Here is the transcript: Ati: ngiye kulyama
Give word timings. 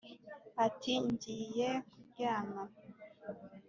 Ati: 0.65 0.93
ngiye 1.07 1.69
kulyama 1.89 2.63